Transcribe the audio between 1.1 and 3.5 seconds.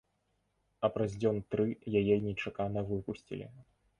дзён тры яе нечакана выпусцілі.